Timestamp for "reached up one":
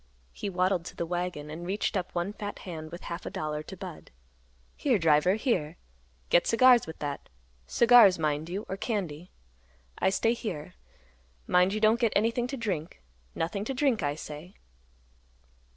1.63-2.33